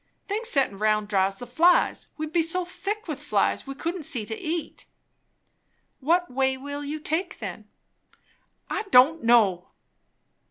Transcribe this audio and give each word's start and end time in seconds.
"Things 0.27 0.47
settin' 0.49 0.79
round 0.79 1.09
draws 1.09 1.37
the 1.37 1.45
flies. 1.45 2.07
We'd 2.17 2.33
be 2.33 2.41
so 2.41 2.65
thick 2.65 3.07
with 3.07 3.21
flies, 3.21 3.67
we 3.67 3.75
couldn't 3.75 4.01
see 4.01 4.25
to 4.25 4.35
eat." 4.35 4.87
"What 5.99 6.31
way 6.31 6.57
will 6.57 6.83
you 6.83 6.99
take, 6.99 7.37
then?" 7.37 7.69
"I 8.67 8.81
don' 8.89 9.23
know!" 9.23 9.67